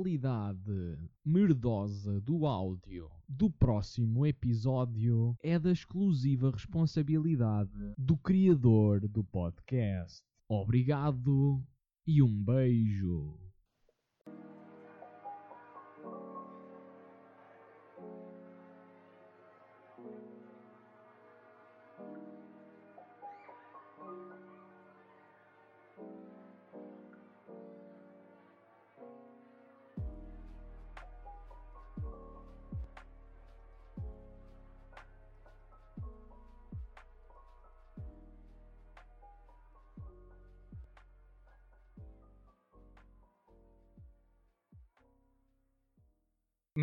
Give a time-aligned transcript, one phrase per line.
[0.00, 10.22] qualidade merdosa do áudio do próximo episódio é da exclusiva responsabilidade do criador do podcast.
[10.48, 11.62] Obrigado
[12.06, 13.49] e um beijo.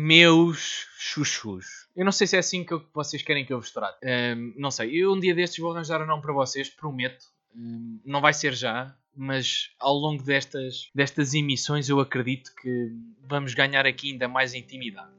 [0.00, 1.88] Meus chuchus.
[1.96, 3.98] Eu não sei se é assim que vocês querem que eu vos trate.
[4.06, 4.94] Ahm, não sei.
[4.94, 7.26] Eu um dia destes vou arranjar um nome para vocês, prometo.
[7.52, 12.92] Ahm, não vai ser já, mas ao longo destas, destas emissões eu acredito que
[13.26, 15.10] vamos ganhar aqui ainda mais intimidade.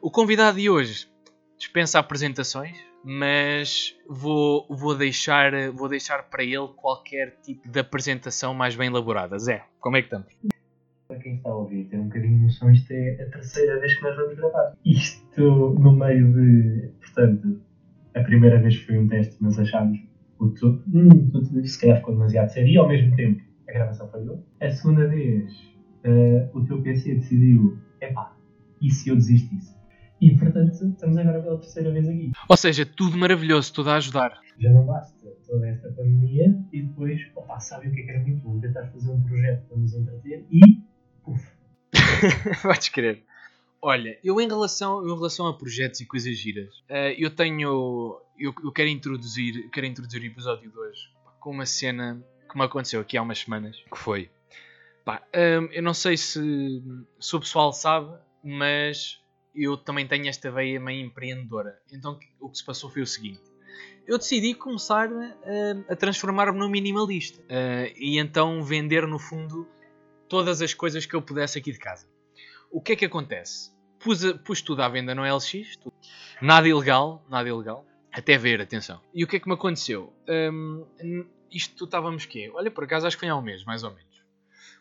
[0.00, 1.06] O convidado de hoje
[1.58, 8.74] dispensa apresentações, mas vou, vou, deixar, vou deixar para ele qualquer tipo de apresentação mais
[8.74, 9.38] bem elaborada.
[9.38, 10.59] Zé, como é que estamos?
[11.40, 14.14] Está a ouvir, tem um bocadinho de noção, isto é a terceira vez que nós
[14.14, 14.76] vamos gravar.
[14.84, 16.90] Isto no meio de.
[17.00, 17.62] Portanto,
[18.14, 19.98] a primeira vez foi um teste, mas achámos
[20.38, 20.84] o tudo.
[20.92, 24.44] Hum, tudo se calhar ficou demasiado sério e ao mesmo tempo a gravação falhou.
[24.60, 25.50] A segunda vez,
[26.04, 28.36] eh, o teu PC decidiu: epá,
[28.82, 29.74] e se eu desistisse?
[30.20, 32.32] E portanto, estamos agora pela terceira vez aqui.
[32.50, 34.38] Ou seja, tudo maravilhoso, tudo a ajudar.
[34.58, 35.16] Já não basta
[35.46, 38.60] toda esta pandemia e depois, opa, sabem o que é que era muito bom?
[38.60, 40.89] Tentar fazer um projeto para nos entreter e.
[42.62, 43.24] Vais querer.
[43.82, 48.20] Olha, eu em relação, em relação a projetos e coisas giras, eh, eu tenho.
[48.38, 49.70] Eu, eu quero introduzir.
[49.70, 51.10] Quero introduzir o episódio de hoje
[51.40, 53.76] com uma cena que me aconteceu aqui há umas semanas.
[53.90, 54.30] Que foi.
[55.04, 56.40] Pá, hum, eu não sei se,
[57.18, 59.18] se o pessoal sabe, mas
[59.54, 61.80] eu também tenho esta veia meio empreendedora.
[61.90, 63.40] Então o que se passou foi o seguinte.
[64.06, 67.42] Eu decidi começar hum, a transformar-me num minimalista.
[67.48, 69.66] eh, e então vender no fundo
[70.30, 72.06] todas as coisas que eu pudesse aqui de casa.
[72.70, 73.72] O que é que acontece?
[73.98, 75.92] Pus, pus tudo à venda no LX, tudo.
[76.40, 78.98] nada ilegal, nada ilegal, até ver, atenção.
[79.12, 80.10] E o que é que me aconteceu?
[80.26, 82.50] N- isto estávamos quê?
[82.54, 84.08] Olha, por acaso acho que foi há um mês, mais ou menos.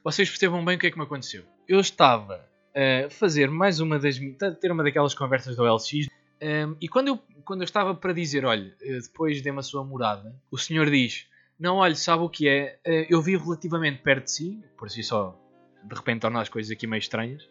[0.04, 1.44] Vocês percebam bem o que é que me aconteceu.
[1.68, 4.18] Eu estava a fazer mais uma das...
[4.62, 6.08] ter uma daquelas conversas do LX
[6.42, 9.84] hum, e quando eu, quando eu estava para dizer, olha, eh, depois dê-me a sua
[9.84, 11.28] morada, o senhor diz,
[11.60, 12.80] não, olha, sabe o que é?
[12.86, 15.38] Eh, Eu vivo relativamente perto de si, por si só,
[15.84, 17.48] de repente torna as coisas aqui meio estranhas.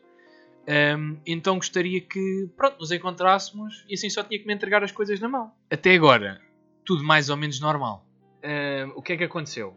[0.69, 4.93] Ahm, então gostaria que, pronto, nos encontrássemos e assim só tinha que me entregar as
[4.93, 5.53] coisas na mão.
[5.71, 6.41] Até agora,
[6.85, 8.07] tudo mais ou menos normal.
[8.43, 9.75] Ahm, o que é que aconteceu?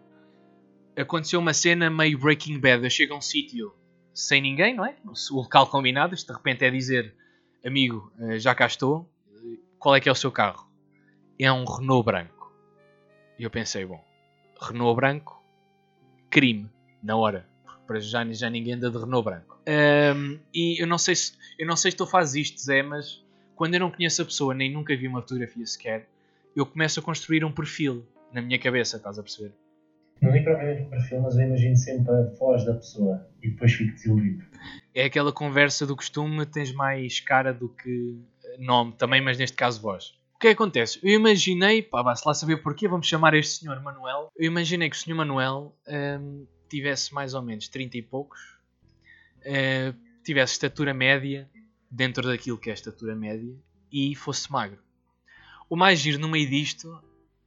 [0.98, 2.84] Aconteceu uma cena meio Breaking Bad.
[2.84, 3.74] Eu chego a um sítio
[4.14, 4.96] sem ninguém, não é?
[5.32, 7.16] O local combinado, de repente é dizer,
[7.66, 9.10] amigo, eh, já cá estou,
[9.80, 10.70] qual é que é o seu carro?
[11.40, 12.54] É um Renault branco.
[13.40, 14.04] E eu pensei, bom,
[14.62, 15.44] Renault branco,
[16.30, 16.70] crime,
[17.02, 17.46] na hora.
[17.66, 19.60] Porque para já, já ninguém anda de Renault branco.
[19.68, 23.24] Ahm, e eu não, sei se, eu não sei se tu fazes isto, Zé, mas
[23.56, 26.08] quando eu não conheço a pessoa, nem nunca vi uma fotografia sequer,
[26.56, 29.54] eu começo a construir um perfil na minha cabeça, estás a perceber?
[30.22, 33.74] Não digo propriamente o perfil, mas eu imagino sempre a voz da pessoa e depois
[33.74, 34.46] fico desiludido.
[34.94, 38.20] É aquela conversa do costume, tens mais cara do que
[38.60, 40.14] nome também, mas neste caso voz.
[40.42, 41.00] Que acontece?
[41.04, 44.32] Eu imaginei, pá, vá-se lá saber porquê, vamos chamar este senhor Manuel.
[44.36, 48.40] Eu imaginei que o senhor Manuel ahm, tivesse mais ou menos 30 e poucos,
[49.44, 49.94] eh,
[50.24, 51.48] tivesse estatura média,
[51.92, 53.56] dentro daquilo que é estatura média,
[53.92, 54.80] e fosse magro.
[55.70, 57.00] O mais giro no meio disto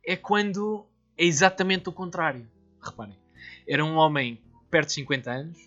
[0.06, 0.87] é quando
[1.19, 2.49] é exatamente o contrário.
[2.81, 3.19] Reparem,
[3.66, 4.41] era um homem
[4.71, 5.59] perto de 50 anos,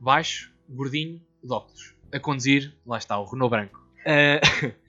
[0.00, 3.86] baixo, gordinho, de óculos, a conduzir, lá está, o Renault branco.
[4.06, 4.40] Ah,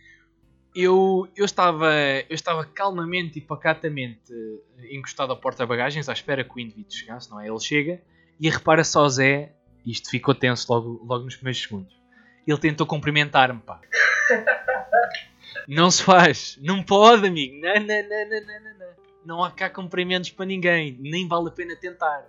[0.76, 1.92] eu, eu, estava,
[2.30, 7.30] eu estava calmamente e pacatamente eh, encostado à porta-bagagens, à espera que o indivíduo chegasse,
[7.30, 7.48] não é?
[7.48, 8.02] Ele chega
[8.40, 9.54] e repara só Zé,
[9.86, 11.96] isto ficou tenso logo, logo nos primeiros segundos.
[12.46, 13.80] Ele tentou cumprimentar-me, pá.
[15.68, 17.56] Não se faz, não pode, amigo.
[17.62, 18.94] Não, não, não, não, não, não,
[19.26, 19.44] não.
[19.44, 22.28] Há cá cumprimentos para ninguém, nem vale a pena tentar.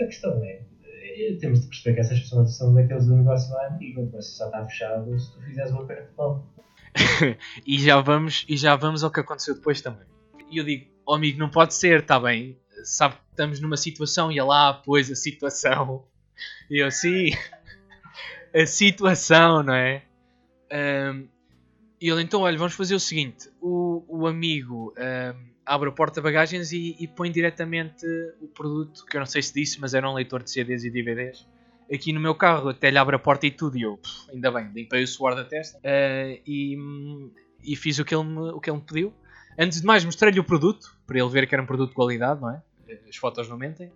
[0.00, 3.68] A questão é, eh, temos de perceber que essas pessoas são daqueles do negócio lá
[3.72, 6.46] antigo, negócio só está fechado se tu fizeres uma perna de pão.
[7.66, 10.06] e já vamos e já vamos ao que aconteceu depois também.
[10.50, 12.58] E eu digo, oh amigo, não pode ser, está bem.
[12.84, 16.04] Sabe que estamos numa situação e é lá, pois a situação.
[16.70, 17.30] E eu, sim,
[18.54, 20.02] a situação, não é?
[20.70, 21.26] Ahm,
[22.00, 26.72] e ele, então, olha, vamos fazer o seguinte: o, o amigo ahm, abre a porta-bagagens
[26.72, 28.06] e, e põe diretamente
[28.40, 30.90] o produto, que eu não sei se disse, mas era um leitor de CDs e
[30.90, 31.46] DVDs,
[31.92, 34.50] aqui no meu carro, até lhe abre a porta e tudo, e eu, pff, ainda
[34.50, 36.76] bem, limpei o suor da testa uh, e,
[37.62, 39.14] e fiz o que, ele me, o que ele me pediu.
[39.58, 42.40] Antes de mais, mostrei-lhe o produto, para ele ver que era um produto de qualidade,
[42.40, 42.62] não é?
[43.08, 43.92] As fotos não mentem.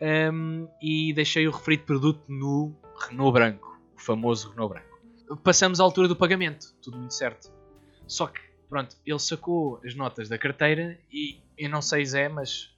[0.00, 2.74] Um, e deixei o referido produto no
[3.08, 5.36] Renault branco, o famoso Renault branco.
[5.42, 7.50] Passamos à altura do pagamento, tudo muito certo.
[8.06, 12.70] Só que, pronto, ele sacou as notas da carteira e eu não sei Zé, mas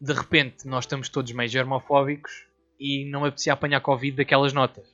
[0.00, 2.46] de repente nós estamos todos meio germofóbicos
[2.80, 4.88] e não me apetecia apanhar Covid daquelas notas.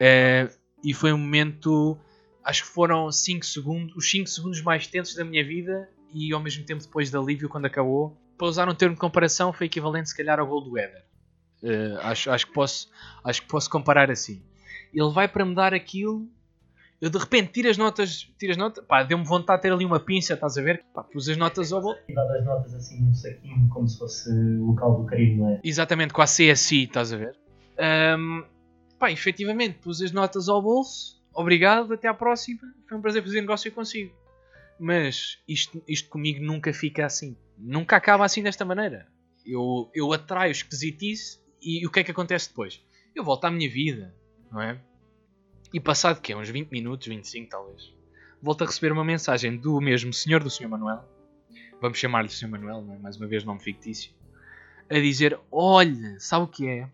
[0.00, 0.52] Uh,
[0.82, 1.96] e foi um momento,
[2.44, 6.40] acho que foram 5 segundos, os 5 segundos mais tensos da minha vida e ao
[6.40, 8.16] mesmo tempo depois de alívio quando acabou.
[8.36, 11.04] Para usar um termo de comparação, foi equivalente se calhar ao gol do Éder.
[11.62, 12.90] Uh, acho, acho, que posso,
[13.22, 14.42] acho que posso comparar assim.
[14.92, 16.28] Ele vai para me dar aquilo
[17.00, 19.86] eu de repente tiro as notas, tiro as notas, pá, deu-me vontade de ter ali
[19.86, 20.84] uma pinça, estás a ver?
[20.92, 21.96] Pá, pus as notas ao bolo.
[22.06, 25.50] E dado as notas assim num saquinho, como se fosse o local do carinho, não
[25.50, 25.60] é?
[25.64, 27.38] Exatamente, com a CSI, estás a ver?
[28.18, 28.44] Um,
[28.98, 33.40] pá, efetivamente, pus as notas ao bolso, obrigado, até à próxima, foi um prazer fazer
[33.40, 34.14] negócio consigo.
[34.78, 37.36] Mas isto, isto comigo nunca fica assim.
[37.56, 39.06] Nunca acaba assim desta maneira.
[39.44, 42.82] Eu, eu atraio esquisitice e o que é que acontece depois?
[43.14, 44.14] Eu volto à minha vida,
[44.50, 44.80] não é?
[45.72, 47.92] E passado que Uns 20 minutos, 25 talvez,
[48.42, 50.68] volto a receber uma mensagem do mesmo senhor do Sr.
[50.68, 51.04] Manuel,
[51.80, 52.48] vamos chamar-lhe Sr.
[52.48, 52.98] Manuel, não é?
[52.98, 54.12] mais uma vez nome fictício,
[54.88, 56.90] a dizer: Olha, sabe o que é?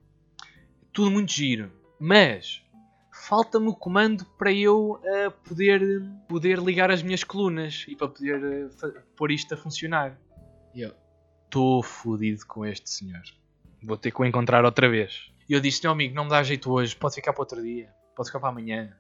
[0.93, 2.63] Tudo muito giro, mas
[3.11, 5.81] falta-me o comando para eu uh, poder,
[6.29, 10.19] poder ligar as minhas colunas e para poder uh, pôr isto a funcionar.
[10.75, 10.93] E eu
[11.47, 13.23] estou fodido com este senhor.
[13.83, 15.33] Vou ter que o encontrar outra vez.
[15.49, 17.96] E eu disse: Meu amigo, não me dá jeito hoje, pode ficar para outro dia
[18.17, 18.97] pode ficar para amanhã.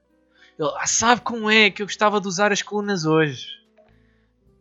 [0.59, 3.57] Ele, ah, sabe como é que eu gostava de usar as colunas hoje?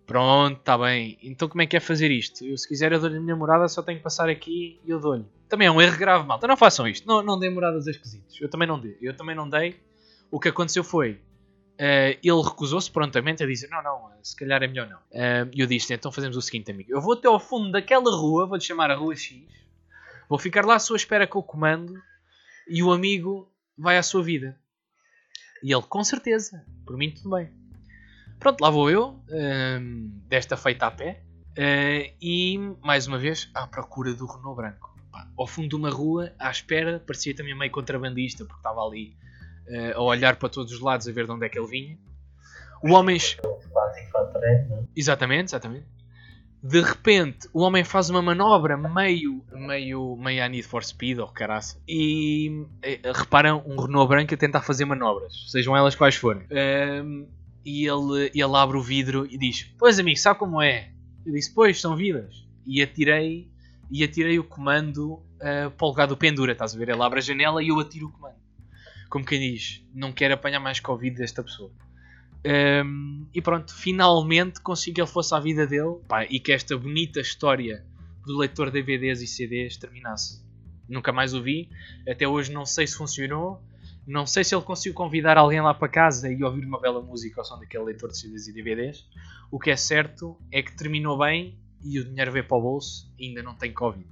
[0.05, 1.17] Pronto, está bem.
[1.21, 2.43] Então como é que é fazer isto?
[2.45, 4.99] Eu se quiser eu dou-lhe a minha morada, só tenho que passar aqui e eu
[4.99, 5.25] dou-lhe.
[5.49, 6.47] Também é um erro grave, malta.
[6.47, 7.07] Não façam isto.
[7.07, 8.39] Não, não moradas a esquisitos.
[8.39, 8.97] Eu também não dei.
[9.01, 9.79] Eu também não dei.
[10.31, 11.19] O que aconteceu foi...
[11.75, 14.97] Uh, ele recusou-se prontamente a dizer: Não, não, se calhar é melhor não.
[14.97, 16.89] Uh, eu disse: Então fazemos o seguinte, amigo.
[16.89, 19.43] Eu vou até ao fundo daquela rua, vou-lhe chamar a Rua X,
[20.29, 21.93] vou ficar lá à sua espera com o comando
[22.65, 24.57] e o amigo vai à sua vida.
[25.63, 27.49] E ele, com certeza, por mim tudo bem.
[28.39, 33.65] Pronto, lá vou eu, um, desta feita a pé, uh, e mais uma vez à
[33.65, 34.95] procura do Renault Branco.
[35.11, 39.17] Pá, ao fundo de uma rua, à espera, parecia também meio contrabandista, porque estava ali
[39.67, 41.97] uh, a olhar para todos os lados a ver de onde é que ele vinha.
[42.83, 43.17] O homem.
[44.95, 45.95] Exatamente, exatamente
[46.67, 51.27] de repente o homem faz uma manobra meio, meio, meio a Need for Speed ou
[51.27, 56.43] caraça e é, reparam um Renault branco a tentar fazer manobras, sejam elas quais forem.
[56.51, 57.27] Um,
[57.63, 60.91] e ele, ele abre o vidro e diz: Pois amigo, sabe como é?
[61.23, 62.47] Eu disse: Pois, são vidas.
[62.65, 63.47] E atirei,
[63.91, 66.89] e atirei o comando uh, para o lugar do pendura, estás a ver?
[66.89, 68.37] Ele abre a janela e eu atiro o comando.
[69.09, 71.71] Como quem diz: Não quero apanhar mais Covid desta pessoa.
[72.45, 76.77] Um, e pronto, finalmente consigo que ele fosse à vida dele pá, e que esta
[76.77, 77.83] bonita história
[78.23, 80.45] do leitor de DVDs e CDs terminasse.
[80.87, 81.67] Nunca mais o vi,
[82.07, 83.59] até hoje não sei se funcionou,
[84.05, 87.41] não sei se ele conseguiu convidar alguém lá para casa e ouvir uma bela música
[87.41, 89.03] ao som daquele leitor de CDs e DVDs.
[89.49, 93.11] O que é certo é que terminou bem e o dinheiro veio para o bolso
[93.17, 94.07] e ainda não tem Covid.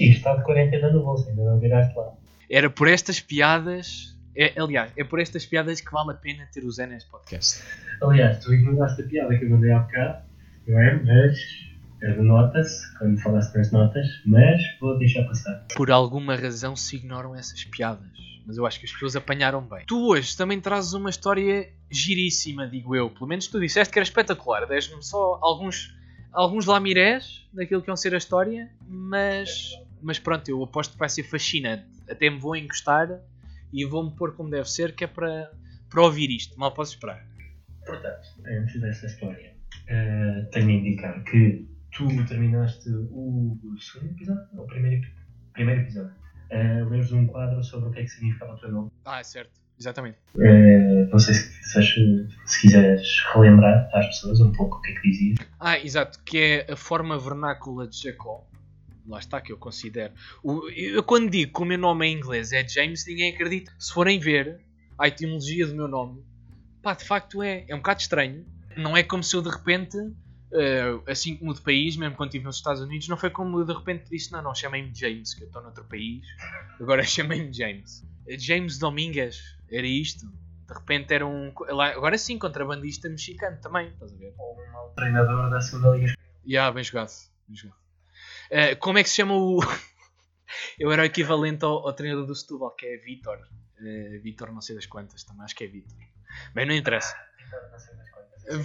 [0.00, 2.14] E está de quarentena no bolso, ainda não viraste lá.
[2.48, 6.64] Era por estas piadas é, aliás, é por estas piadas que vale a pena ter
[6.64, 7.62] o Zé neste podcast.
[8.02, 10.24] Aliás, tu ignoraste a piada que eu mandei há bocado,
[10.66, 10.94] não é?
[11.02, 11.38] Mas
[12.18, 15.64] nota-se quando falaste das notas, mas vou deixar passar.
[15.74, 18.10] Por alguma razão se ignoram essas piadas,
[18.46, 19.84] mas eu acho que as pessoas apanharam bem.
[19.86, 23.10] Tu hoje também trazes uma história giríssima, digo eu.
[23.10, 24.66] Pelo menos tu disseste que era espetacular.
[24.66, 25.96] Deste-me só alguns,
[26.32, 29.70] alguns lamirés daquilo que vão ser a história, mas,
[30.02, 31.86] mas pronto, eu aposto que vai ser fascinante.
[32.10, 33.08] Até me vou encostar
[33.74, 35.50] e vou-me pôr como deve ser, que é para,
[35.90, 36.58] para ouvir isto.
[36.58, 37.26] Mal posso esperar.
[37.84, 39.52] Portanto, antes dessa história,
[39.90, 45.06] uh, tenho a indicar que tu terminaste o segundo episódio, ou o primeiro,
[45.52, 46.14] primeiro episódio,
[46.52, 48.90] uh, lês um quadro sobre o que é que significava o teu nome.
[49.04, 50.18] Ah, é certo, exatamente.
[50.36, 54.94] Uh, não sei se, se, se, quiseres relembrar às pessoas um pouco o que é
[54.94, 55.38] que dizias.
[55.58, 58.53] Ah, exato, que é a forma vernácula de Jacob
[59.06, 60.12] lá está que eu considero.
[60.42, 63.72] O, eu quando digo que o meu nome em inglês é James, ninguém acredita.
[63.78, 64.60] Se forem ver
[64.98, 66.24] a etimologia do meu nome,
[66.82, 68.46] pá, de facto é, é um bocado estranho.
[68.76, 72.44] Não é como se eu de repente, uh, assim como de país, mesmo quando estive
[72.44, 75.42] nos Estados Unidos, não foi como eu de repente disse: não, não, chamei-me James, que
[75.42, 76.26] eu estou noutro país,
[76.80, 78.04] agora chamei-me James.
[78.38, 80.26] James Domingues, era isto.
[80.66, 81.52] De repente era um.
[81.68, 84.34] Agora sim, contrabandista mexicano também, estás a ver?
[84.38, 84.56] Ou
[84.90, 86.14] um treinador da segunda liga.
[86.46, 87.10] Yeah, bem jogado.
[87.46, 87.83] Bem jogado.
[88.50, 89.60] Uh, como é que se chama o.
[90.78, 93.38] Eu era o equivalente ao, ao treinador do Setúbal, que é Vitor.
[93.80, 95.96] Uh, Vitor não sei das quantas, também acho que é Vitor.
[96.54, 97.16] Bem, não interessa.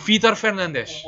[0.05, 1.03] Vitor Fernandes.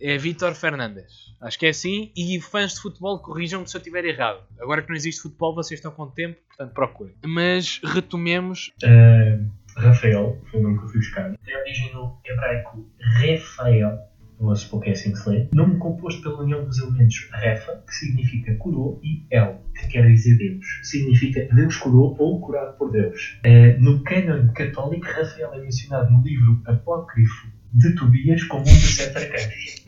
[0.00, 1.34] É Vitor Fernandes.
[1.40, 2.12] Acho que é assim.
[2.16, 4.42] E fãs de futebol, corrijam-me se eu estiver errado.
[4.60, 7.14] Agora que não existe futebol, vocês estão com tempo, portanto procurem.
[7.24, 8.72] Mas retomemos.
[8.82, 11.36] Uh, Rafael, foi o nome que eu fui buscar.
[11.44, 13.98] Tem origem no hebraico Rafael,
[14.38, 15.48] vou supor que é assim que se lê.
[15.52, 20.36] Nome composto pela união dos elementos Refa, que significa curou, e El, que quer dizer
[20.36, 20.64] Deus.
[20.82, 23.38] Significa Deus curou ou curado por Deus.
[23.44, 28.96] Uh, no cânon católico, Rafael é mencionado no livro apócrifo de Tobias como um dos
[28.96, 29.86] sete arcanos.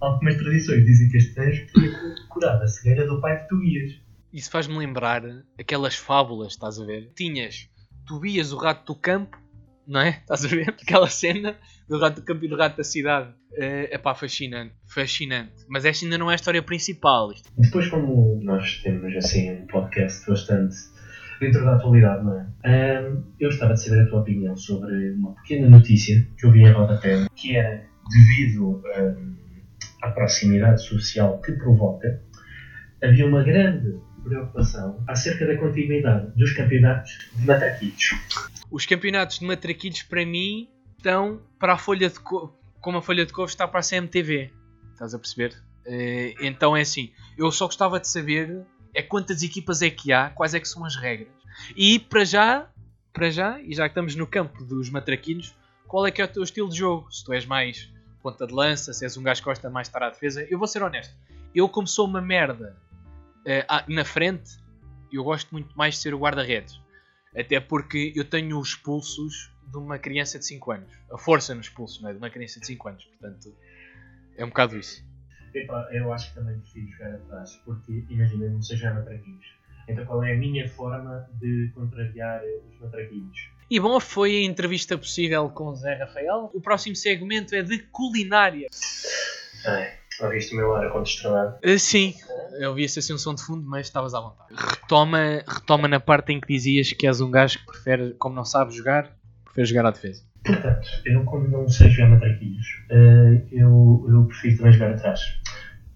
[0.00, 1.90] Algumas tradições dizem que este anjo foi
[2.28, 4.00] curado a cegueira do pai de Tobias.
[4.32, 5.22] Isso faz-me lembrar
[5.58, 7.10] aquelas fábulas, estás a ver?
[7.14, 7.68] Tinhas
[8.06, 9.38] Tobias, o rato do campo,
[9.90, 10.20] não é?
[10.22, 10.68] Estás a ver?
[10.68, 11.56] Aquela cena
[11.88, 13.34] do rato do campo e do rato da cidade.
[13.52, 15.52] É pá, fascinante, fascinante.
[15.68, 17.32] Mas esta ainda não é a história principal.
[17.32, 17.50] Isto.
[17.58, 20.76] Depois, como nós temos assim um podcast bastante
[21.40, 23.00] dentro da atualidade, não é?
[23.02, 26.60] Um, eu gostava de saber a tua opinião sobre uma pequena notícia que eu vi
[26.60, 29.36] em rodapé, que era devido um,
[30.02, 32.22] à proximidade social que provoca,
[33.02, 38.10] havia uma grande preocupação acerca da continuidade dos campeonatos de matraquilhos.
[38.70, 43.26] Os campeonatos de matraquilhos, para mim, estão para a folha de couve, como a folha
[43.26, 44.52] de couve está para a CMTV.
[44.92, 45.60] Estás a perceber?
[45.84, 50.30] Eh, então é assim, eu só gostava de saber é quantas equipas é que há,
[50.30, 51.32] quais é que são as regras.
[51.76, 52.68] E para já,
[53.12, 55.54] para já, e já que estamos no campo dos matraquilhos,
[55.86, 57.10] qual é que é o teu estilo de jogo?
[57.10, 60.02] Se tu és mais ponta de lança, se és um gajo que gosta mais estar
[60.02, 61.14] à defesa, eu vou ser honesto.
[61.54, 62.76] Eu, como sou uma merda
[63.40, 64.58] uh, na frente,
[65.12, 66.80] eu gosto muito mais de ser o guarda-redes.
[67.36, 70.92] Até porque eu tenho os pulsos de uma criança de 5 anos.
[71.12, 72.12] A força nos pulsos, não é?
[72.12, 73.04] De uma criança de 5 anos.
[73.04, 73.54] Portanto,
[74.36, 75.04] é um bocado isso.
[75.54, 79.46] Epa, eu acho que também prefiro jogar atrás, porque imagina, não sei jogar matraquinhos.
[79.88, 83.50] Então qual é a minha forma de contrariar os matraquinhos?
[83.68, 86.50] E bom, foi a entrevista possível com o Zé Rafael.
[86.52, 88.68] O próximo segmento é de culinária.
[89.64, 91.56] Ai, ouviste o meu ar consternado?
[91.64, 92.14] Uh, sim,
[92.58, 94.50] eu ouvi assim um som de fundo, mas estavas à vontade.
[94.54, 98.44] Retoma, retoma na parte em que dizias que és um gajo que prefere, como não
[98.44, 100.22] sabe jogar, prefere jogar à defesa.
[100.44, 105.20] Portanto, eu como não sei jogar matraquilhos, uh, eu, eu prefiro também jogar atrás.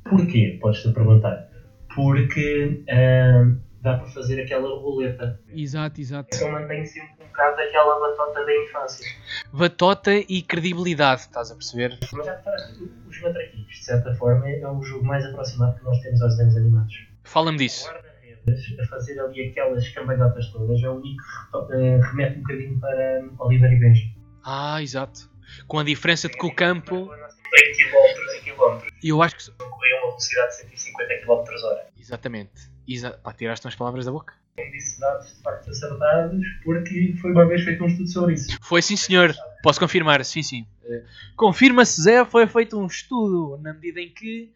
[0.04, 0.58] Porquê?
[0.60, 1.48] Podes-te perguntar.
[1.94, 5.38] Porque uh, dá para fazer aquela roleta.
[5.50, 6.34] Exato, exato.
[6.34, 9.06] Então mantém sempre um bocado daquela batota da infância.
[9.52, 11.98] Batota e credibilidade, estás a perceber?
[12.12, 16.00] Mas já reparaste, os matraquilhos, de certa forma, é o jogo mais aproximado que nós
[16.00, 16.94] temos aos desenhos animados.
[17.24, 17.86] Fala-me disso.
[17.86, 22.80] Guarda-redes, a fazer ali aquelas cambalhotas todas, é o único que uh, remete um bocadinho
[22.80, 24.16] para Oliver e Benji.
[24.42, 25.30] Ah, exato.
[25.68, 27.10] Com a diferença de que o campo.
[27.52, 29.06] Tem quilómetros e.
[29.06, 29.50] E eu acho que.
[29.52, 31.86] Corria a uma velocidade de 150 km hora.
[31.98, 32.73] Exatamente.
[32.86, 33.12] Exa...
[33.12, 34.34] Pá, tiraste umas palavras da boca.
[34.56, 38.56] Como disse dados de facto acertados, porque foi uma vez feito um estudo sobre isso.
[38.62, 39.34] Foi sim, senhor.
[39.62, 40.66] Posso confirmar, sim, sim.
[40.84, 41.02] Uh,
[41.36, 44.52] Confirma-se, Zé, foi feito um estudo na medida em que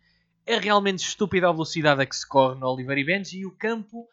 [0.46, 3.50] é realmente estúpida a velocidade a que se corre no Oliver e Benji e o
[3.50, 4.06] campo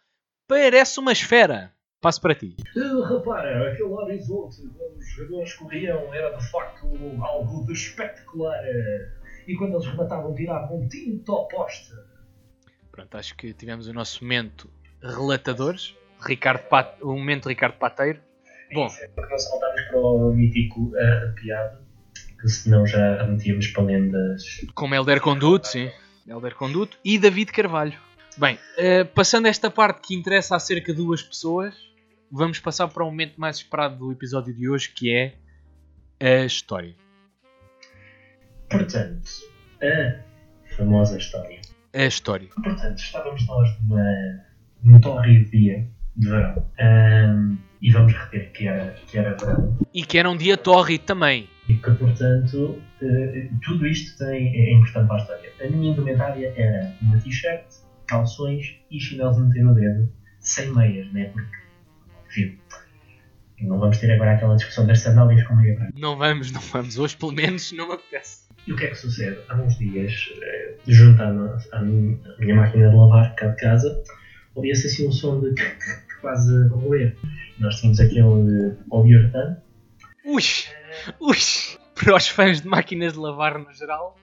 [0.47, 1.71] parece uma esfera.
[2.01, 2.55] Passo para ti.
[2.75, 6.87] Uh, repara, aquele horizonte onde os jogadores corriam era de facto
[7.21, 8.63] algo de espetacular.
[9.47, 11.91] E quando eles rematavam, tiravam um tinto ao poste.
[12.95, 14.69] Pronto, acho que tivemos o nosso momento
[15.03, 15.93] relatadores.
[16.25, 16.97] Ricardo Pat...
[17.01, 18.21] O momento Ricardo Pateiro.
[18.73, 21.79] Bom, é porque nós saltámos para o mítico arrepiado,
[22.39, 24.43] que senão já remetíamos para lendas.
[24.73, 25.91] como Helder Conduto, sim.
[26.25, 27.99] Helder Conduto e David Carvalho.
[28.37, 31.75] Bem, eh, passando esta parte que interessa acerca de duas pessoas,
[32.31, 35.35] vamos passar para o momento mais esperado do episódio de hoje, que é
[36.21, 36.95] a história.
[38.69, 39.29] Portanto,
[39.81, 41.74] a famosa história.
[41.95, 42.49] A história.
[42.61, 44.03] Portanto, estávamos nós numa,
[44.83, 45.87] num tórrido dia
[46.17, 46.65] de verão.
[46.77, 49.77] Ahm, e vamos reter que era, que era verão.
[49.93, 51.47] E que era um dia tórrido também.
[51.69, 55.51] E que, portanto, eh, tudo isto tem, é importante para a história.
[55.63, 57.65] A minha indumentária era uma t-shirt,
[58.07, 61.25] calções e chinelos de meter no dedo, sem meias, né?
[61.25, 61.57] Porque,
[62.27, 62.59] enfim,
[63.61, 65.93] não vamos ter agora aquela discussão das sandálias com meia branca.
[65.97, 66.97] Não vamos, não vamos.
[66.97, 68.44] Hoje, pelo menos, não me apetece.
[68.67, 69.37] E o que é que sucede?
[69.47, 74.03] Há uns dias, eh, juntando à minha, máquina de lavar cá de casa,
[74.55, 75.53] ouvia-se assim um som de
[76.19, 77.15] quase roer.
[77.59, 79.57] Nós tínhamos aquele poliuretano.
[80.25, 80.41] Ui,
[81.19, 81.37] ui.
[81.93, 84.17] Para os fãs de máquinas de lavar no geral,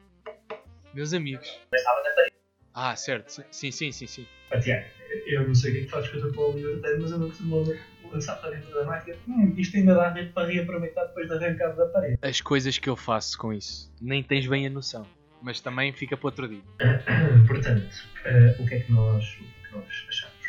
[0.93, 1.49] meus amigos.
[1.73, 2.35] Estava na parede.
[2.75, 3.45] Ah, certo.
[3.51, 4.27] Sim, sim, sim, sim.
[4.51, 4.85] Ah, Tiago,
[5.27, 7.29] eu não sei o que é que fazes com o teu poliuretano, mas eu não
[7.29, 7.92] costumo lançar
[8.41, 9.17] para dentro da máquina.
[9.29, 12.19] Hum, isto ainda dá jeito para reaproveitar depois de arrancar da parede.
[12.23, 13.93] As coisas que eu faço com isso.
[14.01, 15.07] Nem tens bem a noção.
[15.41, 16.63] Mas também fica para outro dia.
[17.49, 20.43] Portanto, eh, o que é que nós, o que é que nós achamos?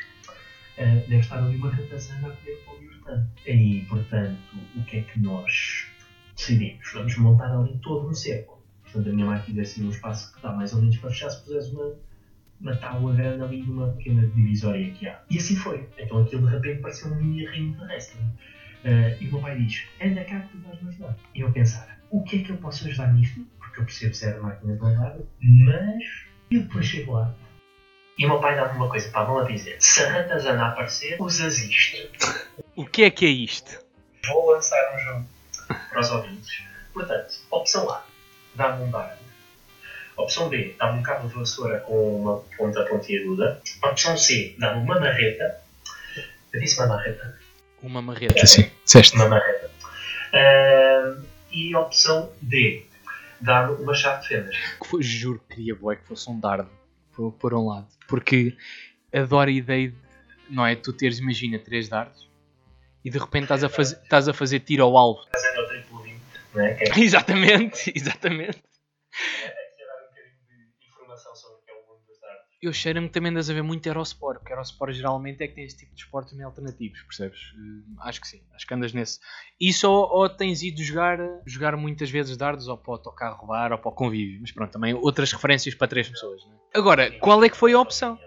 [0.77, 3.29] uh, deve estar ali uma ratazana a comer poliuretano.
[3.45, 4.39] E, portanto,
[4.75, 5.87] o que é que nós
[6.35, 6.91] decidimos?
[6.93, 8.61] Vamos montar ali todo um cerco.
[8.83, 11.29] Portanto, a minha mãe quisesse assim um espaço que dá mais ou menos para fechar
[11.29, 11.95] se pusesse uma,
[12.61, 15.21] uma tábua grande ali numa pequena divisória que há.
[15.29, 15.87] E assim foi.
[15.97, 18.31] Então aquilo de repente parecia um mini ringue de wrestling.
[18.83, 21.15] Uh, e o meu pai diz: anda cá que tu vais me ajudar.
[21.33, 23.45] E eu pensar: o que é que eu posso ajudar nisto?
[23.57, 26.03] Porque eu percebo ser a máquina de lavar, mas
[26.51, 27.33] eu depois chego lá.
[28.17, 30.67] E o meu pai dá-me uma coisa para a mão a dizer: se a ratazana
[30.67, 31.97] aparecer, usas isto.
[32.75, 33.79] O que é que é isto?
[34.25, 35.25] Vou lançar um jogo
[35.89, 36.63] para os ouvintes.
[36.91, 38.03] Portanto, opção A:
[38.55, 39.22] dá-me um dardo.
[40.17, 43.61] Opção B: dá-me um cabo de vassoura com uma ponta pontiaguda.
[43.83, 45.61] Opção C: dá-me uma marreta.
[46.51, 47.39] Eu disse uma marreta.
[47.81, 48.69] Uma marreta, sim.
[48.85, 49.15] Disseste.
[49.15, 49.69] Uma marreta.
[50.33, 52.85] Uh, e opção D:
[53.41, 54.55] dá-me uma chave de fendas.
[54.99, 56.69] Juro que queria boé que fosse um dardo
[57.11, 57.87] por, por um lado.
[58.07, 58.55] Porque
[59.11, 59.95] adoro a ideia de,
[60.49, 60.75] não é?
[60.75, 62.23] Tu teres, imagina, três dardos
[63.03, 65.21] e de repente estás a, faz, estás a fazer tiro ao alvo.
[65.35, 66.21] Estás a triplo 20,
[66.55, 66.73] não é?
[66.75, 68.57] Que é exatamente, exatamente.
[68.57, 72.52] aqui a dar um bocadinho de informação sobre o que é o mundo dos dardos.
[72.63, 75.65] Eu cheiro-me que também andas a ver muito Aerosport, porque Aerosport geralmente é que tem
[75.65, 77.37] esse tipo de esportes alternativos, percebes?
[77.51, 79.19] Uh, acho que sim, acho que andas nesse.
[79.59, 83.73] Isso ou, ou, tens ido jogar, jogar muitas vezes dardos ou para o autocarro bar
[83.73, 86.45] ou para o convívio, mas pronto, também outras referências para três pessoas.
[86.45, 86.55] Né?
[86.73, 88.17] Agora, qual é que foi a opção?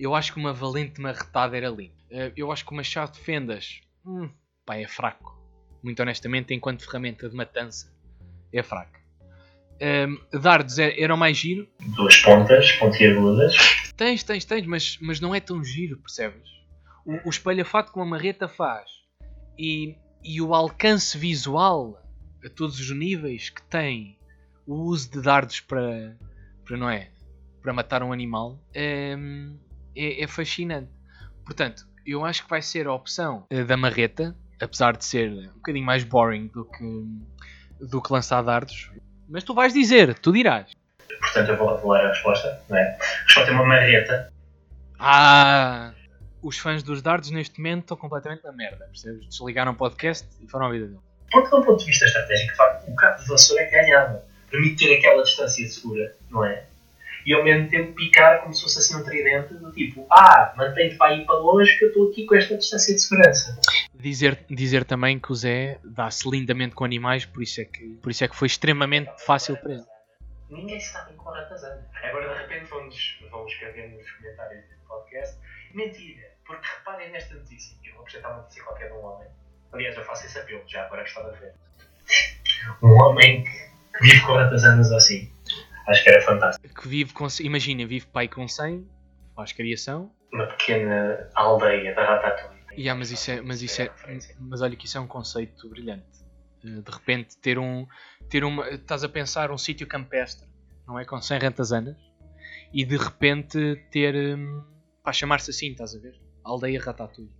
[0.00, 1.94] Eu acho que uma valente marretada era linda.
[2.10, 4.30] Uh, eu acho que uma chave de fendas hum,
[4.64, 5.38] pá, é fraco.
[5.82, 7.92] Muito honestamente, enquanto ferramenta de matança,
[8.50, 9.01] é fraco.
[9.82, 11.68] Um, dardos é, era o mais giro.
[11.96, 13.52] Duas pontas, pontiagudas.
[13.96, 16.48] Tens, tens, tens, mas, mas não é tão giro, percebes?
[17.04, 18.88] O, o espalhafato com a marreta faz.
[19.58, 22.00] E, e o alcance visual
[22.44, 24.16] a todos os níveis que tem
[24.66, 26.16] o uso de dardos para,
[26.64, 27.10] para não é?
[27.60, 29.16] Para matar um animal é,
[29.96, 30.90] é, é fascinante.
[31.44, 35.54] Portanto, eu acho que vai ser a opção uh, da marreta, apesar de ser um
[35.54, 38.92] bocadinho mais boring do que, do que lançar dardos.
[39.32, 40.66] Mas tu vais dizer, tu dirás.
[41.18, 42.82] Portanto, eu vou revelar a resposta, não é?
[43.00, 44.30] A resposta é uma marreta.
[44.98, 45.94] Ah!
[46.42, 49.26] Os fãs dos dardos neste momento estão completamente na merda, percebes?
[49.26, 51.00] Desligaram o podcast e foram à vida dele.
[51.30, 54.22] Porque, de um ponto de vista estratégico, de facto, o cabo de vassoura é ganhava.
[54.50, 56.64] Permite ter aquela distância segura, não é?
[57.24, 60.96] E ao mesmo tempo picar como se fosse assim um tridente do tipo, ah, mantém-te
[60.96, 63.60] para ir para longe que eu estou aqui com esta distância de segurança.
[63.94, 68.10] Dizer, dizer também que o Zé dá-se lindamente com animais, por isso, é que, por
[68.10, 69.84] isso é que foi extremamente fácil para ele.
[70.50, 71.86] Ninguém se está bem com a ratazana.
[72.02, 75.38] Agora de repente vão-nos vão escrever nos comentários do podcast.
[75.72, 77.76] Mentira, porque reparem nesta notícia.
[77.84, 79.28] Eu vou apresentar uma notícia qualquer de um homem.
[79.72, 81.54] Aliás, eu faço esse apelo, já agora gostava de ver.
[82.82, 85.32] Um homem que vive com ratazanas assim
[85.86, 86.80] Acho que era fantástico.
[86.80, 88.86] Que vive com, imagina, vive pai com 100,
[89.34, 90.12] faz criação.
[90.32, 92.62] Uma pequena aldeia da Ratatouille.
[92.74, 93.90] Yeah, mas isso é, mas isso é,
[94.40, 96.22] mas olha que isso é um conceito brilhante.
[96.64, 97.86] Eh, de repente ter um,
[98.30, 100.48] ter uma, estás a pensar um sítio campestre,
[100.86, 101.96] não é, com 100 rentazanas,
[102.72, 104.64] e de repente ter, hum,
[105.02, 106.18] pá, chamar-se assim, estás a ver?
[106.42, 107.30] Aldeia Ratatouille.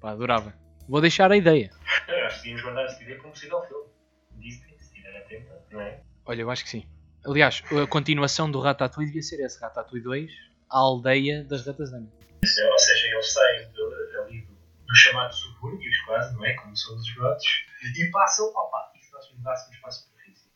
[0.00, 0.52] Pá, adorava.
[0.88, 1.70] Vou deixar a ideia.
[2.08, 3.84] Eu acho que devíamos guardar esta ideia para um possível filme.
[4.38, 6.02] Disney, se estiver atento, não é?
[6.24, 6.84] Olha, eu acho que sim.
[7.24, 10.32] Aliás, a continuação do Ratatouille devia ser esse, Ratatouille 2,
[10.68, 12.08] a aldeia das ratazanas.
[12.42, 14.52] Ou seja, eles saem do, ali do,
[14.86, 16.54] do chamado subúrbios, quase, não é?
[16.54, 17.46] Como são os esgotos,
[17.96, 20.50] e passam, opa, e se nós mudássemos para a superfície?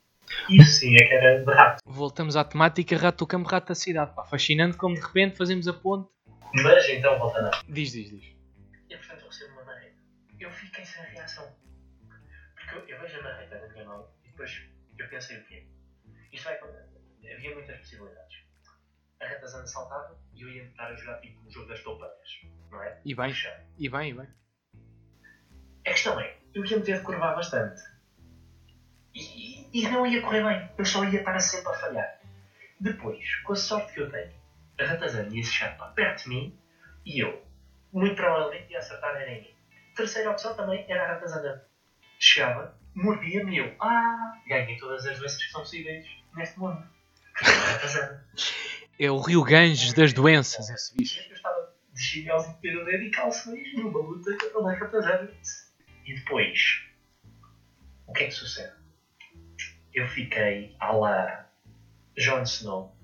[0.50, 1.78] Isso sim é que era de rato.
[1.86, 4.12] Voltamos à temática rato do campo, rato da cidade.
[4.16, 6.10] Pá, fascinante como de repente fazemos a ponte.
[6.52, 7.62] Mas então, voltando a...
[7.68, 8.24] Diz, diz, diz.
[8.90, 9.96] E portanto eu recebo uma marreta.
[10.40, 11.48] Eu fiquei sem reação.
[12.56, 14.62] Porque eu, eu vejo a marreta na minha mão e depois
[14.98, 15.66] eu pensei o quê?
[16.32, 16.58] Isto vai.
[17.34, 18.36] Havia muitas possibilidades.
[19.20, 22.82] A ratazana saltava e eu ia estar a jogar tipo o jogo das toupanhas, não
[22.82, 23.00] é?
[23.04, 23.32] E bem,
[23.78, 24.28] e bem, e bem.
[25.86, 27.80] A questão é, eu ia me ter de curvar bastante.
[29.14, 30.70] E, e, não ia correr bem.
[30.76, 32.20] Eu só ia estar sempre a falhar.
[32.78, 34.34] Depois, com a sorte que eu tenho,
[34.78, 36.58] a ratazana ia se chegar para perto de mim
[37.04, 37.42] e eu,
[37.92, 39.54] muito provavelmente, ia acertar era em mim.
[39.94, 41.64] Terceira opção também era a ratazana.
[42.18, 46.82] Chegava, mordia-me e eu, ah, ganhei todas as doenças que são possíveis neste mundo.
[48.98, 51.20] É o Rio Ganges das doenças, esse bicho.
[51.28, 55.30] Eu estava de chinelo de ter o dedo e calções numa luta contra o Ratazana.
[56.06, 56.82] E depois,
[58.06, 58.72] o que é que sucede?
[59.92, 61.46] Eu fiquei à la
[62.16, 62.96] Jon Snow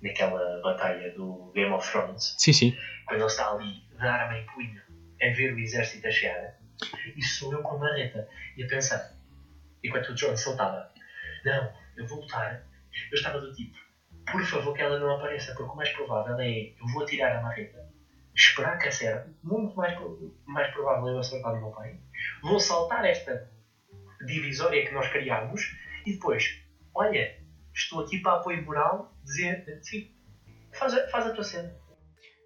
[0.00, 2.36] naquela batalha do Game of Thrones.
[2.38, 2.78] Sim, sim.
[3.06, 4.80] Quando ele está ali de arma em punho
[5.20, 6.56] a ver o exército a chegar.
[7.16, 9.15] E sou eu com a marreta e a pensar,
[9.86, 10.92] enquanto o Jon saltava,
[11.44, 12.62] não, eu vou lutar.
[13.10, 13.76] Eu estava do tipo,
[14.30, 17.42] por favor que ela não apareça, porque o mais provável é eu vou atirar a
[17.42, 17.88] marreta,
[18.34, 19.96] esperar que acerte, muito mais,
[20.46, 21.98] mais provável eu acertar o meu pai.
[22.42, 23.50] Vou saltar esta
[24.26, 26.62] divisória que nós criámos e depois,
[26.94, 27.38] olha,
[27.74, 30.10] estou aqui para apoio moral, dizer, sim,
[30.72, 31.74] faz a, faz a tua cena.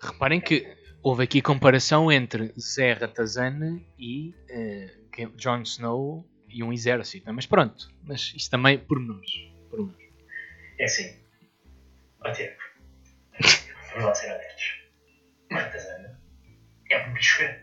[0.02, 4.34] Reparem que houve aqui comparação entre Zé Ratazana e
[5.12, 7.32] Game- Jon Snow e um exército.
[7.32, 9.30] Mas pronto, mas isso também por nós.
[9.70, 9.96] Por nós.
[10.78, 11.20] É assim,
[12.34, 12.62] tempo,
[13.90, 14.80] vamos lá ser honestos.
[15.50, 16.20] Martazana
[16.90, 17.62] é um bicho grande.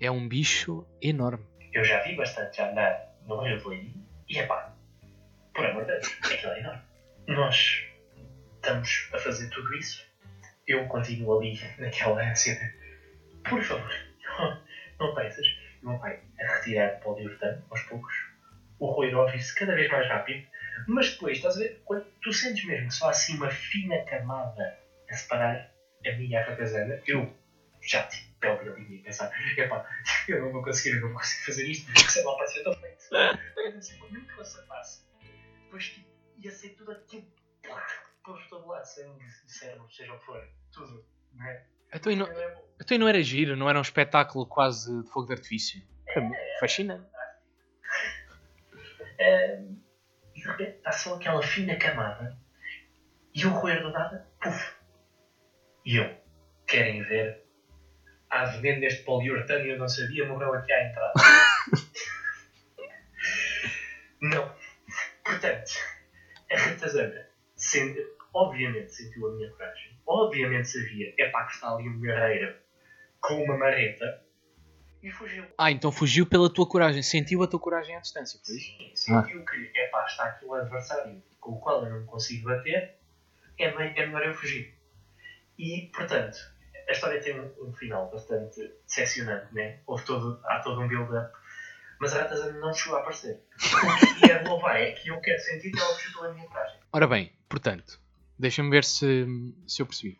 [0.00, 1.44] É um bicho enorme.
[1.72, 4.74] Eu já vi bastante andar no meio do Leirinho e é pá,
[5.54, 6.82] por amor de Deus, aquilo é enorme.
[7.28, 7.86] Nós
[8.54, 10.04] estamos a fazer tudo isso,
[10.66, 13.92] eu continuo ali naquela ânsia de, por favor,
[14.38, 14.62] não,
[14.98, 15.46] não peças.
[15.86, 18.12] O meu pai a retirar o poliuretano aos poucos,
[18.80, 20.44] o ouvir-se cada vez mais rápido,
[20.88, 24.04] mas depois, estás a ver, quando tu sentes mesmo que só há assim uma fina
[24.04, 25.72] camada a separar
[26.04, 27.32] a minha e a ratazana, eu
[27.80, 29.88] já tipo pele da linha e pensar, epá,
[30.26, 32.64] eu não vou conseguir, eu não vou conseguir fazer isto, porque sei lá, pode ser
[32.64, 33.04] tão feito.
[33.12, 35.06] Mas assim, que eu acertasse,
[35.62, 37.26] depois tipo, ia ser tudo aquilo,
[37.62, 37.86] plá,
[38.24, 41.64] por todo lado, sangue, cérebro, seja o que for, tudo, não é?
[41.92, 45.08] Então e não, é então e não era giro, não era um espetáculo quase de
[45.10, 45.82] fogo de artifício.
[46.12, 47.06] Para mim, fascinante.
[49.20, 49.76] Ahm,
[50.34, 52.36] e de repente está só aquela fina camada
[53.34, 54.76] e o roer do nada, puf!
[55.84, 56.14] E eu,
[56.66, 57.44] querem ver?
[58.28, 61.12] Há veneno neste poliuretano e eu não sabia, morreu aqui à entrada.
[64.20, 64.54] não.
[65.24, 65.72] Portanto,
[66.50, 68.00] a ratazana, sente,
[68.36, 72.56] obviamente sentiu a minha coragem, obviamente sabia, é pá que está ali um guerreiro
[73.20, 74.22] com uma marreta
[75.02, 75.44] e fugiu.
[75.56, 77.02] Ah, então fugiu pela tua coragem.
[77.02, 78.66] Sentiu a tua coragem à distância, foi isso?
[78.66, 82.48] Sim, sentiu que, epá, está aqui um adversário com o qual eu não me consigo
[82.48, 82.96] bater,
[83.58, 84.74] é, me- é melhor eu fugir.
[85.58, 86.36] E, portanto,
[86.88, 89.80] a história tem um, um final bastante decepcionante, né?
[89.86, 91.32] Houve todo, há todo um build-up,
[92.00, 93.40] mas a ratazana não chegou a aparecer.
[93.54, 96.80] O que é louvar é que eu quero sentir que ela fugiu pela minha coragem.
[96.92, 98.00] Ora bem, portanto,
[98.38, 99.26] deixa-me ver se,
[99.66, 100.18] se eu percebi.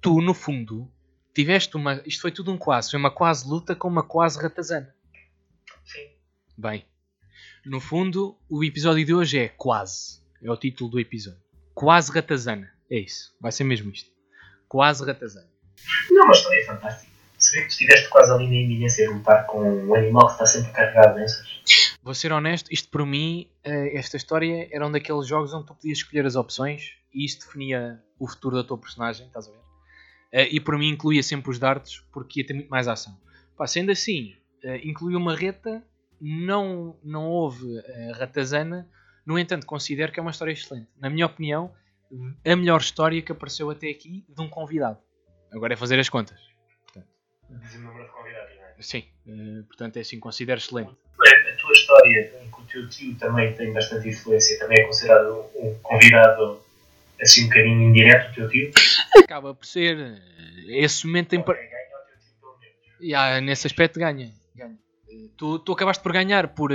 [0.00, 0.90] Tu, no fundo,
[1.34, 2.02] tiveste uma.
[2.06, 2.90] Isto foi tudo um quase.
[2.90, 4.94] Foi uma quase luta com uma quase ratazana.
[5.84, 6.08] Sim.
[6.56, 6.84] Bem,
[7.64, 10.24] no fundo, o episódio de hoje é Quase.
[10.42, 11.42] É o título do episódio.
[11.74, 12.72] Quase ratazana.
[12.90, 13.34] É isso.
[13.40, 14.10] Vai ser mesmo isto.
[14.68, 15.50] Quase ratazana.
[16.10, 17.15] Não, mas história é fantástica.
[17.60, 21.14] Estiveste quase ali na iminência de lutar com um animal que está sempre carregado de
[21.20, 21.46] doenças.
[22.02, 25.74] Vou ser honesto, isto para mim, eh, esta história era um daqueles jogos onde tu
[25.74, 29.60] podias escolher as opções e isto definia o futuro da tua personagem, estás a ver?
[30.32, 33.16] Eh, E para mim incluía sempre os dardos porque ia ter muito mais ação.
[33.56, 35.82] Pá, sendo assim, eh, incluiu uma reta,
[36.20, 37.66] não, não houve
[38.14, 38.88] ratazana,
[39.26, 40.88] no entanto considero que é uma história excelente.
[40.98, 41.72] Na minha opinião,
[42.44, 44.98] a melhor história que apareceu até aqui de um convidado.
[45.52, 46.38] Agora é fazer as contas.
[47.48, 48.74] Número de convidados, não é?
[48.80, 50.90] Sim, eh, portanto é assim, considero excelente.
[50.90, 54.84] A a tua história, em que o teu tio também tem bastante influência, também é
[54.86, 56.60] considerado um convidado
[57.20, 58.70] assim um bocadinho indireto, o teu tio?
[59.24, 59.96] Acaba por ser.
[59.98, 60.20] eh,
[60.84, 61.42] Esse momento tem.
[61.42, 62.76] par- ganha o teu tio pelo menos.
[63.00, 64.32] Ya, nesse aspecto ganha.
[64.54, 64.78] ganha.
[65.08, 66.70] Eh, Tu, tu acabaste por ganhar por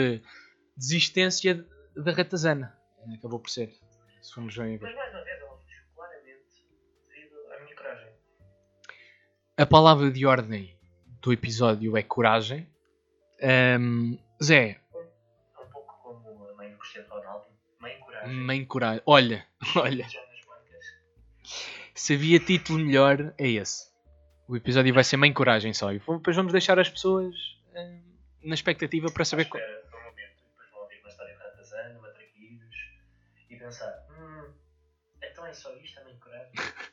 [0.75, 2.73] desistência da ratazana.
[3.17, 3.71] Acabou por ser.
[4.21, 4.77] Se formos bem a
[9.61, 10.75] A palavra de ordem
[11.21, 12.67] do episódio é coragem.
[13.39, 17.45] Ahm, Zé, É um pouco como a mãe do Cristiano Ronaldo.
[17.79, 18.33] Mãe coragem.
[18.33, 19.03] mãe coragem.
[19.05, 19.45] Olha,
[19.77, 20.07] olha.
[21.93, 23.87] Se havia título melhor, é esse.
[24.47, 25.93] O episódio vai ser Mãe Coragem só.
[25.93, 27.35] E depois vamos deixar as pessoas
[27.75, 27.99] eh,
[28.41, 29.43] na expectativa para saber.
[29.43, 30.39] Espera de um momento.
[30.39, 32.75] E depois vão ouvir uma história de ratazana, matraquilhos.
[33.47, 34.53] E pensar, hum,
[35.21, 36.51] então é só isto, a mãe coragem?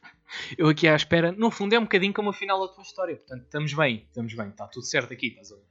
[0.56, 1.32] Eu aqui à espera.
[1.32, 3.16] No fundo é um bocadinho como a final da tua história.
[3.16, 4.04] Portanto, estamos bem.
[4.08, 4.48] Estamos bem.
[4.48, 5.28] Está tudo certo aqui.
[5.28, 5.64] Estás a ver?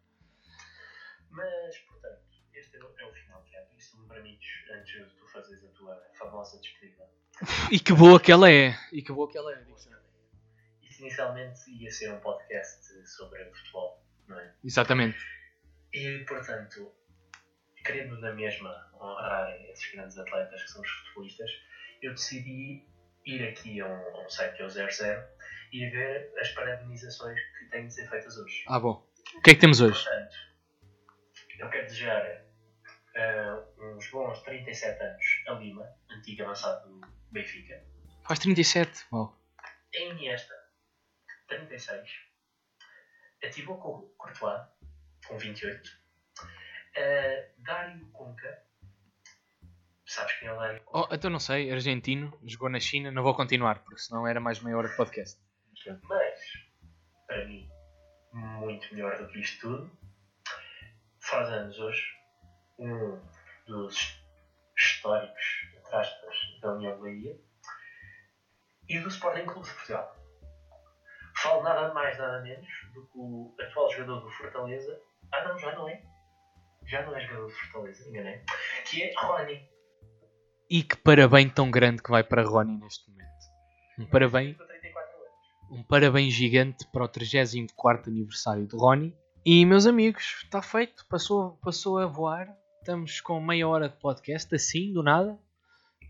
[1.30, 2.22] Mas, portanto,
[2.54, 3.68] este é o, é o final que é.
[3.78, 7.08] Isso me permites, antes de tu fazeres a tua famosa despedida.
[7.72, 8.76] E que boa que ela é.
[8.92, 9.64] E que boa que ela é.
[10.82, 14.52] Isso inicialmente ia ser um podcast sobre futebol, não é?
[14.64, 15.20] Exatamente.
[15.94, 16.92] E, portanto,
[17.86, 21.52] querendo na mesma honrar esses grandes atletas que são os futebolistas,
[22.02, 22.84] eu decidi
[23.36, 24.88] ir aqui a um, a um site que é o 00
[25.74, 28.64] e ver as parabenizações que têm de ser feitas hoje.
[28.68, 29.06] Ah, bom.
[29.36, 30.02] O que é que temos hoje?
[30.04, 30.36] Portanto,
[31.60, 32.46] eu quero desejar
[33.16, 37.84] ah, uns bons 37 anos a Lima, antigo avançado do Benfica.
[38.26, 39.06] Faz 37.
[39.12, 39.38] Uau.
[39.96, 40.54] A Iniesta,
[41.48, 42.10] 36.
[43.44, 44.62] A Thibaut Cour- Courtois,
[45.28, 45.90] com 28.
[46.96, 47.00] A
[47.60, 48.64] Dário Conca.
[50.08, 51.10] Sabes quem é Dário Conca?
[51.12, 51.72] Oh, então não sei.
[51.72, 52.38] Argentino.
[52.46, 53.12] Jogou na China.
[53.12, 53.80] Não vou continuar.
[53.84, 55.40] Porque senão era mais meia hora de podcast.
[56.04, 56.40] Mas
[57.28, 57.70] para mim,
[58.34, 59.92] muito melhor do que isto tudo.
[61.20, 62.02] Faz anos hoje,
[62.80, 63.22] um
[63.68, 64.24] dos
[64.78, 65.44] históricos,
[65.76, 67.38] entre aspas, da União Bahia
[68.88, 70.16] e do Sporting Clube de Portugal.
[71.36, 75.02] Falo nada mais, nada menos do que o atual jogador do Fortaleza.
[75.34, 76.02] Ah, não, já não é.
[76.86, 78.42] Já não é jogador do Fortaleza, enganei.
[78.86, 79.77] Que é Rony.
[80.70, 83.28] E que parabéns tão grande que vai para Rony neste momento.
[84.00, 85.80] Um parabéns, Com 34 anos.
[85.80, 89.16] um parabéns gigante para o 34 aniversário de Rony.
[89.46, 92.48] E meus amigos, está feito, passou, passou a voar.
[92.80, 95.40] Estamos com meia hora de podcast, assim, do nada.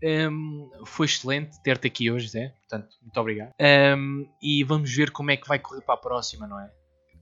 [0.02, 2.48] Hum, foi excelente ter-te aqui hoje, Zé.
[2.68, 3.52] Portanto, muito obrigado.
[3.96, 6.70] Hum, e vamos ver como é que vai correr para a próxima, não é?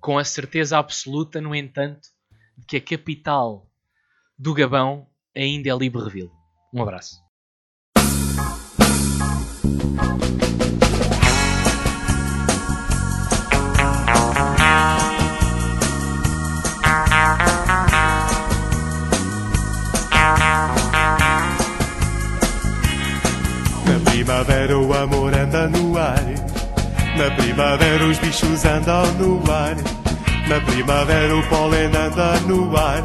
[0.00, 2.08] Com a certeza absoluta, no entanto,
[2.56, 3.66] de que a capital
[4.38, 6.30] do Gabão ainda é Libreville.
[6.72, 7.22] Um abraço.
[24.26, 26.24] Primavera o amor anda no ar.
[27.16, 29.76] Na primavera os bichos andam no ar.
[30.48, 33.02] Na primavera o pólen anda no ar.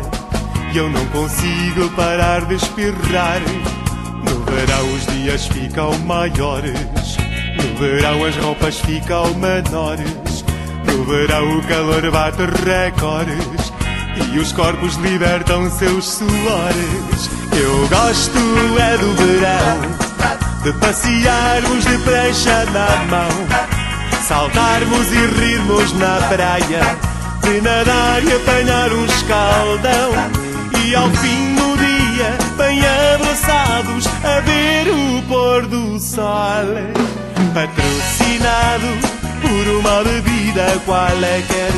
[0.73, 3.41] E eu não consigo parar de espirrar.
[4.55, 7.17] Verão os dias ficam maiores.
[7.57, 10.43] No verão as roupas ficam menores.
[10.85, 13.71] No verão o calor bate recordes.
[14.33, 17.29] E os corpos libertam seus suores.
[17.53, 18.37] Eu gosto
[18.77, 20.11] é do verão.
[20.63, 23.71] De passearmos de prancha na mão
[24.27, 26.97] Saltarmos e rirmos na praia
[27.41, 30.11] De nadar e apanhar um escaldão
[30.85, 32.79] E ao fim do dia Bem
[34.23, 36.21] A ver o pôr do sol.
[37.53, 38.87] Patrocinado
[39.41, 41.71] Por uma bebida qualquer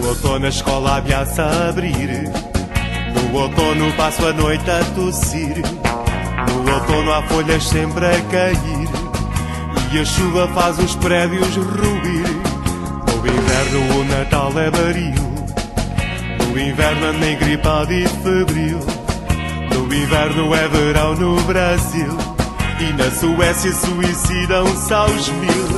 [0.00, 2.30] No outono a escola ameaça abrir.
[3.14, 5.62] No outono passo a noite a tossir
[6.82, 8.88] outono há folhas sempre a cair.
[9.92, 12.26] E a chuva faz os prédios ruir.
[13.06, 15.14] No inverno o Natal é baril
[16.48, 18.80] No inverno ando engripado e febril.
[19.74, 22.16] No inverno é verão no Brasil.
[22.80, 25.68] E na Suécia suicidam-se aos mil.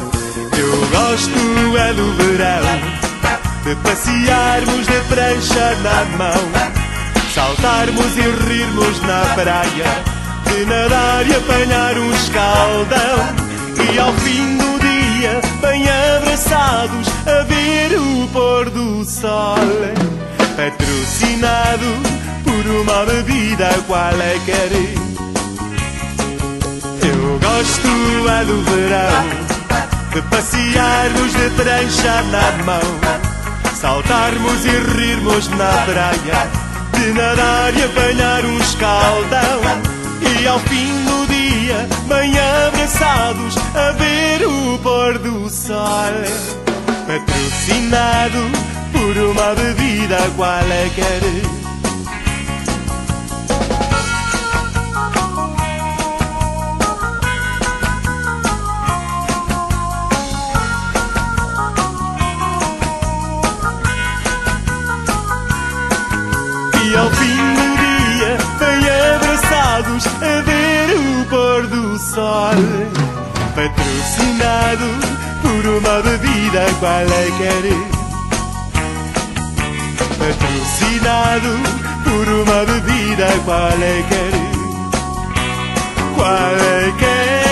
[0.56, 3.04] Eu gosto é do verão.
[3.64, 6.74] De passearmos de prancha na mão,
[7.34, 10.13] saltarmos e rirmos na praia,
[10.54, 13.16] de nadar e apanhar um escaldão,
[13.92, 15.84] e ao fim do dia, bem
[16.16, 19.56] abraçados, a ver o pôr do sol,
[20.56, 21.86] patrocinado
[22.44, 24.70] por uma bebida qualquer.
[27.02, 27.88] Eu gosto
[28.28, 29.24] é do verão,
[30.12, 33.24] de passearmos de prancha na mão.
[33.74, 36.48] Saltarmos e rirmos na praia
[36.94, 44.46] De nadar e apanhar um escaldão E ao fim do dia Bem abraçados A ver
[44.46, 45.84] o pôr do sol.
[47.06, 48.38] Patrocinado
[48.92, 51.63] Por uma bebida qualquer
[72.14, 72.54] sol,
[73.56, 74.88] patrocinado
[75.42, 77.64] por uma bebida qualquer.
[77.64, 77.76] É é?
[80.18, 81.52] Patrocinado
[82.04, 84.32] por uma bebida qualquer.
[84.32, 84.44] É
[86.14, 87.43] qualquer.